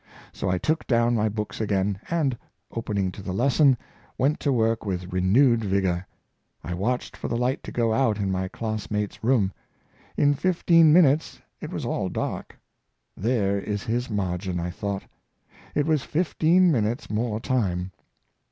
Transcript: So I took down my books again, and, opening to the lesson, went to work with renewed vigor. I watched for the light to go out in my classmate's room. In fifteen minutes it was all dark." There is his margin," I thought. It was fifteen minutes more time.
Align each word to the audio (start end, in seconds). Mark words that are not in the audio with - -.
So 0.33 0.49
I 0.49 0.57
took 0.57 0.87
down 0.87 1.13
my 1.13 1.29
books 1.29 1.61
again, 1.61 1.99
and, 2.09 2.35
opening 2.71 3.11
to 3.11 3.21
the 3.21 3.31
lesson, 3.33 3.77
went 4.17 4.39
to 4.39 4.51
work 4.51 4.83
with 4.83 5.13
renewed 5.13 5.63
vigor. 5.63 6.07
I 6.63 6.73
watched 6.73 7.15
for 7.15 7.27
the 7.27 7.37
light 7.37 7.61
to 7.65 7.71
go 7.71 7.93
out 7.93 8.17
in 8.17 8.31
my 8.31 8.47
classmate's 8.47 9.23
room. 9.23 9.53
In 10.17 10.33
fifteen 10.33 10.91
minutes 10.91 11.39
it 11.59 11.71
was 11.71 11.85
all 11.85 12.09
dark." 12.09 12.57
There 13.25 13.59
is 13.59 13.83
his 13.83 14.09
margin," 14.09 14.59
I 14.59 14.71
thought. 14.71 15.03
It 15.75 15.85
was 15.85 16.01
fifteen 16.01 16.71
minutes 16.71 17.11
more 17.11 17.39
time. 17.39 17.91